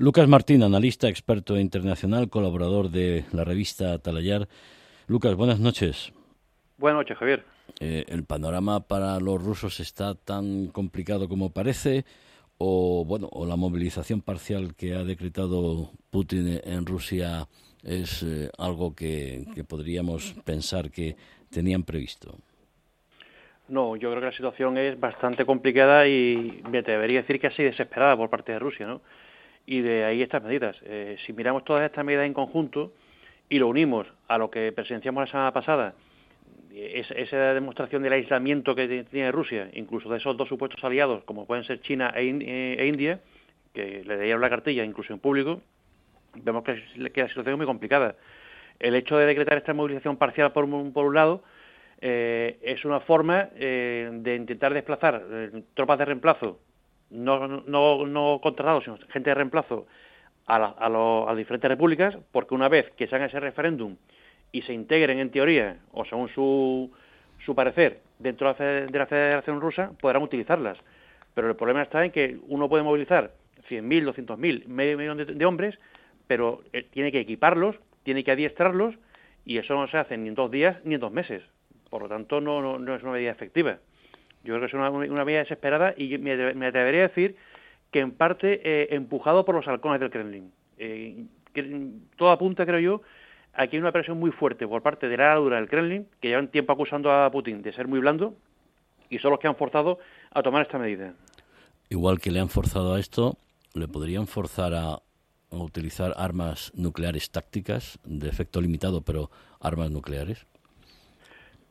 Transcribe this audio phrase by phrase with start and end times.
[0.00, 4.48] Lucas Martín, analista, experto internacional, colaborador de la revista Talayar.
[5.08, 6.14] Lucas, buenas noches.
[6.78, 7.44] Buenas noches, Javier.
[7.80, 12.06] Eh, ¿El panorama para los rusos está tan complicado como parece?
[12.56, 17.46] O, bueno, o la movilización parcial que ha decretado Putin en Rusia
[17.84, 21.14] es eh, algo que podríamos pensar que
[21.50, 22.38] tenían previsto?
[23.68, 27.62] No, yo creo que la situación es bastante complicada y me debería decir que así
[27.62, 29.02] desesperada por parte de Rusia, ¿no?
[29.70, 30.76] Y de ahí estas medidas.
[30.82, 32.92] Eh, si miramos todas estas medidas en conjunto
[33.48, 35.94] y lo unimos a lo que presenciamos la semana pasada,
[36.74, 41.62] esa demostración del aislamiento que tiene Rusia, incluso de esos dos supuestos aliados, como pueden
[41.62, 43.20] ser China e, eh, e India,
[43.72, 45.62] que le dieron la cartilla incluso en público,
[46.34, 48.16] vemos que, la situación es muy complicada.
[48.80, 51.44] El hecho de decretar esta movilización parcial por un lado,
[52.00, 56.58] eh, es una forma eh, de intentar desplazar eh, tropas de reemplazo,
[57.10, 59.86] no, no, no contratados, sino gente de reemplazo
[60.46, 63.96] a, a, las diferentes repúblicas, porque una vez que se haga ese referéndum
[64.52, 66.90] y se integren en teoría, o según su,
[67.44, 70.78] su parecer, dentro de la Federación Rusa, podrán utilizarlas.
[71.34, 73.32] Pero el problema está en que uno puede movilizar
[73.68, 75.78] 100.000, 200.000, medio millón de, de hombres,
[76.26, 78.96] pero tiene que equiparlos, tiene que adiestrarlos,
[79.44, 81.42] y eso no se hace ni en dos días ni en dos meses.
[81.88, 83.78] Por lo tanto, no, no, es una medida efectiva.
[84.42, 87.36] Yo creo que es una, medida desesperada y me, atrevería a decir
[87.90, 90.52] que en parte eh, empujado por los halcones del Kremlin.
[90.78, 91.24] Eh,
[92.16, 93.02] todo apunta, creo yo,
[93.52, 96.48] aquí hay una presión muy fuerte por parte de la dura del Kremlin, que llevan
[96.48, 98.34] tiempo acusando a Putin de ser muy blando,
[99.08, 99.98] y son los que han forzado
[100.30, 101.14] a tomar esta medida.
[101.88, 103.36] Igual que le han forzado a esto,
[103.74, 105.00] le podrían forzar a
[105.50, 110.46] utilizar armas nucleares tácticas de efecto limitado, pero armas nucleares.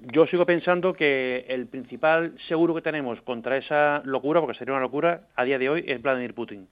[0.00, 4.82] Yo sigo pensando que el principal seguro que tenemos contra esa locura, porque sería una
[4.82, 6.68] locura, a día de hoy es Vladimir Putin,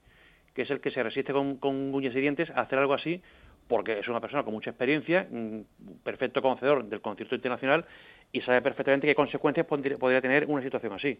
[0.55, 3.21] que es el que se resiste con, con uñas y dientes a hacer algo así,
[3.67, 5.67] porque es una persona con mucha experiencia, un
[6.05, 7.85] perfecto conocedor del concierto internacional
[8.31, 11.19] y sabe perfectamente qué consecuencias podría tener una situación así,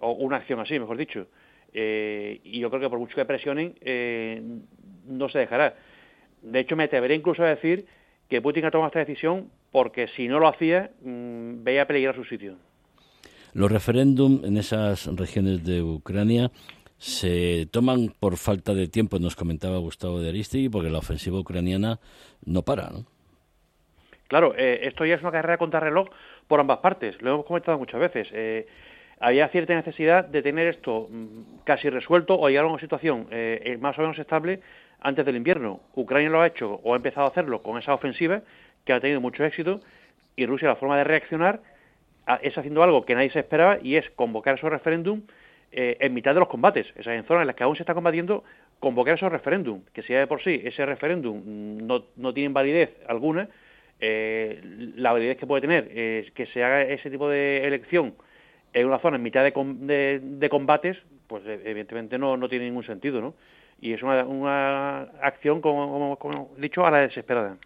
[0.00, 1.28] o una acción así, mejor dicho.
[1.72, 4.42] Eh, y yo creo que por mucho que presionen, eh,
[5.06, 5.76] no se dejará.
[6.42, 7.86] De hecho, me atreveré incluso a decir
[8.34, 12.24] que Putin ha tomado esta decisión porque si no lo hacía, mmm, veía peligrar su
[12.24, 12.56] sitio.
[13.52, 16.50] Los referéndums en esas regiones de Ucrania
[16.98, 22.00] se toman por falta de tiempo, nos comentaba Gustavo de Aristegui, porque la ofensiva ucraniana
[22.44, 23.06] no para, ¿no?
[24.26, 26.08] Claro, eh, esto ya es una carrera contra reloj
[26.48, 28.26] por ambas partes, lo hemos comentado muchas veces.
[28.32, 28.66] Eh,
[29.20, 33.78] había cierta necesidad de tener esto mm, casi resuelto o llegar a una situación eh,
[33.80, 34.58] más o menos estable
[35.04, 35.80] antes del invierno.
[35.94, 38.42] Ucrania lo ha hecho o ha empezado a hacerlo con esa ofensiva
[38.84, 39.80] que ha tenido mucho éxito
[40.34, 41.60] y Rusia la forma de reaccionar
[42.42, 45.22] es haciendo algo que nadie se esperaba y es convocar esos referéndum
[45.72, 47.94] eh, en mitad de los combates, esas en zonas en las que aún se está
[47.94, 48.44] combatiendo,
[48.80, 53.48] convocar esos referéndum, que si de por sí ese referéndum no, no tiene validez alguna,
[54.00, 54.60] eh,
[54.96, 58.14] la validez que puede tener es que se haga ese tipo de elección
[58.72, 63.20] en una zona en mitad de, de, combates, pues evidentemente no, no tiene ningún sentido,
[63.20, 63.34] ¿no?
[63.80, 67.56] Y es una, una acción, como, como, he dicho, a la desesperada.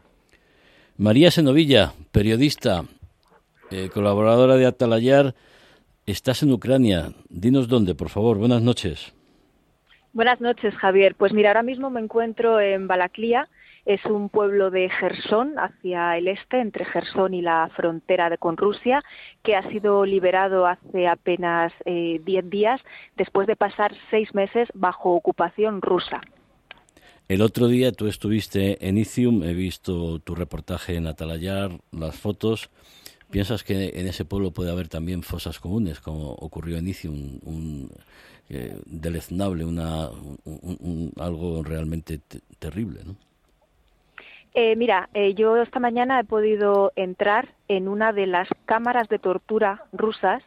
[0.96, 2.84] María Senovilla, periodista,
[3.70, 5.34] eh, colaboradora de Atalayar,
[6.06, 7.12] estás en Ucrania.
[7.28, 8.38] Dinos dónde, por favor.
[8.38, 9.14] Buenas noches.
[10.12, 11.14] Buenas noches, Javier.
[11.14, 13.48] Pues mira, ahora mismo me encuentro en Balaklia,
[13.88, 18.58] es un pueblo de Gerson, hacia el este, entre Gerson y la frontera de, con
[18.58, 19.02] Rusia,
[19.42, 22.82] que ha sido liberado hace apenas eh, diez días,
[23.16, 26.20] después de pasar seis meses bajo ocupación rusa.
[27.28, 32.68] El otro día tú estuviste en Izium, he visto tu reportaje en Atalayar, las fotos.
[33.30, 37.90] ¿Piensas que en ese pueblo puede haber también fosas comunes, como ocurrió en Izium, un,
[38.50, 40.10] eh, deleznable, una,
[41.16, 42.20] algo realmente
[42.58, 43.16] terrible, ¿no?
[44.60, 49.20] Eh, mira, eh, yo esta mañana he podido entrar en una de las cámaras de
[49.20, 50.42] tortura rusas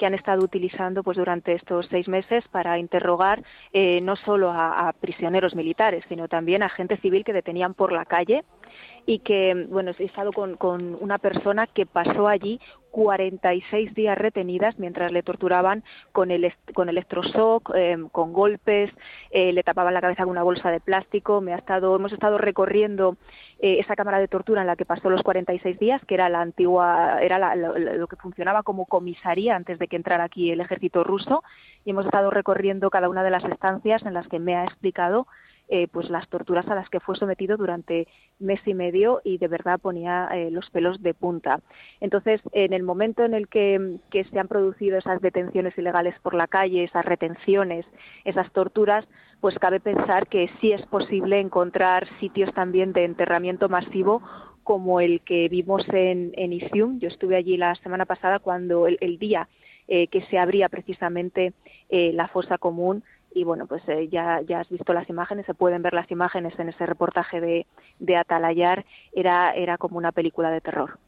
[0.00, 4.88] que han estado utilizando pues durante estos seis meses para interrogar eh, no solo a,
[4.88, 8.42] a, prisioneros militares, sino también a gente civil que detenían por la calle
[9.06, 12.60] y que, bueno, he estado con, con una persona que pasó allí
[12.92, 15.82] 46 días retenidas mientras le torturaban
[16.12, 18.90] con, el, con electroshock, eh, con golpes,
[19.30, 21.40] eh, le tapaban la cabeza con una bolsa de plástico.
[21.40, 23.16] Me ha estado, hemos estado recorriendo
[23.58, 26.42] eh, esa cámara de tortura en la que pasó los 46 días, que era la
[26.42, 31.42] antigua, era lo que funcionaba como comisaría antes de que entrara aquí el ejército ruso,
[31.84, 35.26] y hemos estado recorriendo cada una de las estancias en las que me ha explicado
[35.74, 38.06] eh, pues las torturas a las que fue sometido durante
[38.38, 41.62] mes y medio y de verdad ponía eh, los pelos de punta.
[41.98, 46.46] Entonces, en el momento en el que, se han producido esas detenciones ilegales por la
[46.46, 47.86] calle, esas retenciones,
[48.26, 49.06] esas torturas,
[49.40, 54.20] pues cabe pensar que sí es posible encontrar sitios también de enterramiento masivo
[54.64, 57.00] como el que vimos en, en.
[57.00, 59.48] Yo estuve allí la semana pasada cuando el, día
[59.88, 61.54] eh, que se abría precisamente
[61.88, 63.02] eh, la fosa común
[63.34, 66.52] y bueno, pues eh, ya, ya has visto las imágenes, se pueden ver las imágenes
[66.58, 67.66] en ese reportaje de,
[67.98, 70.98] de Atalayar, era, era como una película de terror.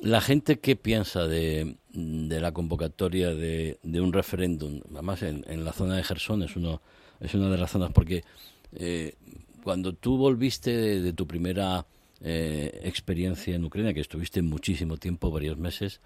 [0.00, 5.64] La gente que piensa de, de la convocatoria de, de un referéndum, además en, en,
[5.64, 6.80] la zona de Gerson es, uno,
[7.20, 8.24] es una de las zonas, porque
[9.62, 11.84] cuando tú volviste de tu primera
[12.20, 16.00] eh, experiencia en Ucrania, que estuviste muchísimo tiempo, varios meses,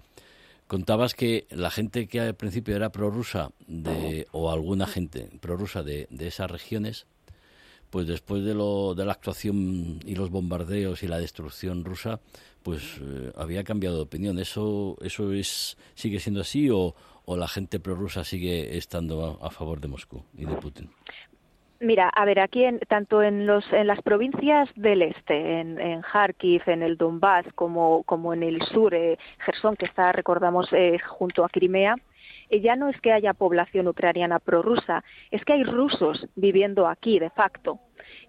[0.66, 6.06] contabas que la gente que al principio era prorrusa, de, o alguna gente prorrusa de,
[6.10, 7.06] de esas regiones,
[7.90, 12.20] pues después de, lo, de la actuación y los bombardeos y la destrucción rusa,
[12.62, 14.38] pues eh, había cambiado de opinión.
[14.38, 19.80] ¿Eso, eso es, sigue siendo así o, o la gente prorrusa sigue estando a favor
[19.80, 20.90] de Moscú y de Putin?
[21.80, 26.00] Mira, a ver, aquí en, tanto en, los, en las provincias del este, en, en
[26.00, 30.98] Kharkiv, en el Donbass, como, como en el sur, eh, Gerson, que está, recordamos, eh,
[30.98, 31.96] junto a Crimea,
[32.48, 37.18] eh, ya no es que haya población ucraniana prorrusa, es que hay rusos viviendo aquí,
[37.18, 37.78] de facto.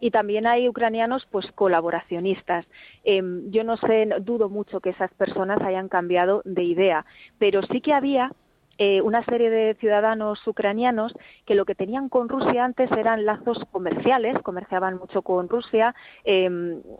[0.01, 2.65] Y también hay ucranianos, pues, colaboracionistas.
[3.05, 7.05] Em, yo no sé, dudo mucho que esas personas hayan cambiado de idea,
[7.37, 8.33] pero sí que había
[8.77, 11.13] eh, una serie de ciudadanos ucranianos
[11.45, 16.49] que lo que tenían con Rusia antes eran lazos comerciales, comerciaban mucho con Rusia, eh,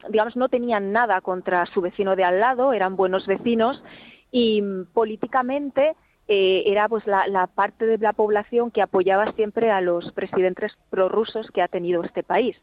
[0.10, 3.84] digamos, no tenían nada contra su vecino de al lado, eran buenos vecinos
[4.32, 5.96] y mm, políticamente
[6.28, 10.78] eh, era pues la, la, parte de la población que apoyaba siempre a los presidentes
[10.90, 12.58] prorrusos que ha tenido este país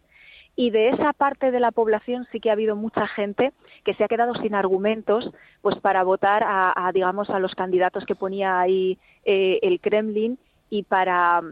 [0.56, 3.52] y de esa parte de la población sí que ha habido mucha gente
[3.84, 5.30] que se ha quedado sin argumentos
[5.62, 10.38] pues para votar a, digamos a los candidatos que ponía ahí eh, el Kremlin
[10.70, 11.42] y para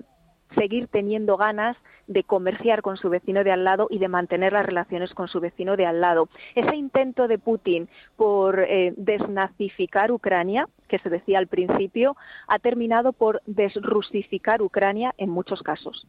[0.55, 1.77] seguir teniendo ganas
[2.07, 5.41] de comerciar con su vecino de al lado y de mantener las relaciones con su
[5.41, 6.29] vecino de al lado.
[6.55, 12.17] Ese intento de Putin por eh, desnazificar Ucrania, que se decía al principio,
[12.49, 16.07] ha terminado por desrusificar Ucrania en muchos casos.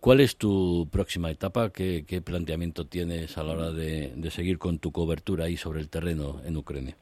[0.00, 1.70] ¿Cuál es tu próxima etapa?
[1.70, 6.40] ¿Qué, planteamiento tienes a la hora de, seguir con tu cobertura ahí sobre el terreno
[6.46, 6.96] en Ucrania?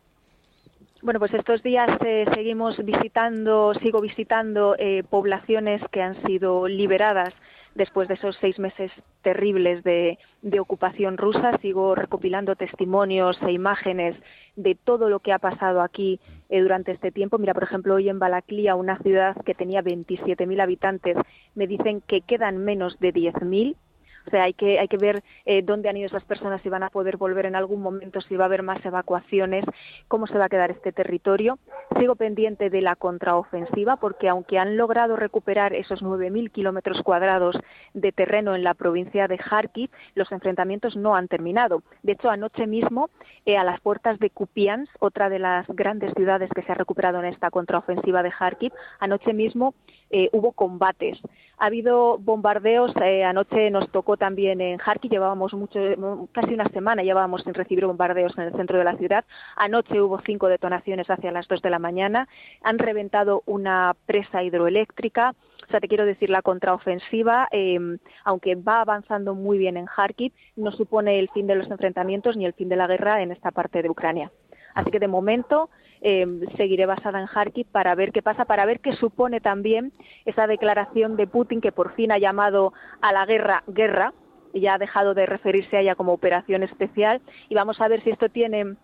[1.01, 7.33] Bueno, pues estos días eh, seguimos visitando, sigo visitando eh, poblaciones que han sido liberadas
[7.75, 8.91] después de esos seis meses
[9.23, 10.19] terribles de,
[10.61, 11.59] ocupación rusa.
[11.59, 14.17] Sigo recopilando testimonios e imágenes
[14.57, 17.39] de todo lo que ha pasado aquí eh, durante este tiempo.
[17.39, 21.17] Mira, por ejemplo, hoy en Balaklia, una ciudad que tenía 27.000 habitantes,
[21.55, 23.77] me dicen que quedan menos de 10.000
[24.27, 26.83] o sea, hay que, hay que ver eh, dónde han ido esas personas, si van
[26.83, 29.65] a poder volver en algún momento, si va a haber más evacuaciones,
[30.09, 31.59] cómo se va a quedar este territorio.
[31.99, 37.59] Sigo pendiente de la contraofensiva, porque aunque han logrado recuperar esos 9.000 kilómetros cuadrados
[37.95, 41.83] de terreno en la provincia de Kharkiv, los enfrentamientos no han terminado.
[42.03, 43.11] De hecho, anoche mismo,
[43.45, 47.19] eh, a las puertas de Kupiansk, otra de las grandes ciudades que se ha recuperado
[47.19, 49.75] en esta contraofensiva de Kharkiv, anoche mismo
[50.11, 51.19] eh, hubo combates.
[51.63, 55.79] Ha habido bombardeos, eh, anoche nos tocó también en Kharkiv, llevábamos mucho,
[56.33, 59.25] casi una semana llevábamos sin recibir bombardeos en el centro de la ciudad.
[59.55, 62.27] Anoche hubo cinco detonaciones hacia las dos de la mañana.
[62.65, 65.37] Han reventado una presa hidroeléctrica.
[65.63, 70.33] O sea, te quiero decir, la contraofensiva, em, aunque va avanzando muy bien en Kharkiv,
[70.57, 73.53] no supone el fin de los enfrentamientos ni el fin de la guerra en esta
[73.53, 74.33] parte de Ucrania.
[74.75, 75.71] Así que de momento
[76.03, 79.93] eh, seguiré basada en Kharkiv para ver qué pasa, para ver qué supone también
[80.25, 84.13] esa declaración de Putin que por fin ha llamado a la guerra guerra
[84.53, 87.23] y ya ha dejado de referirse a ella como operación especial.
[87.49, 88.77] Y vamos a ver si esto tiene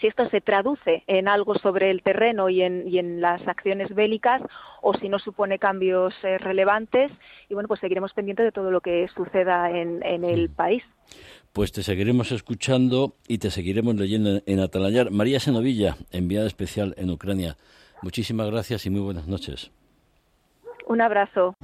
[0.00, 3.94] si esto se traduce en algo sobre el terreno y en, y en las acciones
[3.94, 4.42] bélicas
[4.82, 7.10] o si no supone cambios eh, relevantes
[7.48, 10.82] y bueno pues seguiremos pendientes de todo lo que suceda en, en el país
[11.52, 15.12] pues te seguiremos escuchando y te seguiremos leyendo en Atalayar.
[15.12, 17.56] María Senovilla, enviada especial en Ucrania.
[18.02, 19.70] Muchísimas gracias y muy buenas noches.
[20.88, 21.54] Un abrazo.